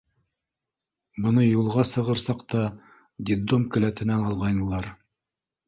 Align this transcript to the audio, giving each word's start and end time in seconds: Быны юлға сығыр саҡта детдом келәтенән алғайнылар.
Быны 1.25 1.43
юлға 1.45 1.85
сығыр 1.91 2.23
саҡта 2.23 2.63
детдом 3.31 3.71
келәтенән 3.79 4.27
алғайнылар. 4.33 4.93